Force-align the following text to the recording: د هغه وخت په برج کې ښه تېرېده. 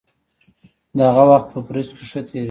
د 0.97 0.99
هغه 1.15 1.23
وخت 1.31 1.47
په 1.53 1.59
برج 1.67 1.87
کې 1.97 2.05
ښه 2.11 2.21
تېرېده. 2.27 2.39